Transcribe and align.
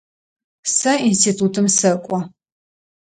Сэ 0.75 0.93
институтым 1.09 1.65
сэкӏо. 1.77 2.19